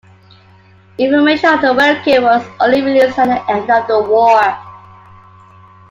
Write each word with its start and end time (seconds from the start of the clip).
Information 0.97 1.49
on 1.49 1.61
the 1.61 1.73
Welkin 1.75 2.23
was 2.23 2.43
only 2.59 2.81
released 2.81 3.19
at 3.19 3.27
the 3.27 3.51
end 3.53 3.69
of 3.69 3.85
the 3.87 4.01
war. 4.01 4.57